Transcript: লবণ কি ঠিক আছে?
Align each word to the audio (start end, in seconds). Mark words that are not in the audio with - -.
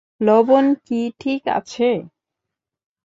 লবণ 0.21 0.65
কি 0.85 1.01
ঠিক 1.19 1.41
আছে? 1.57 1.89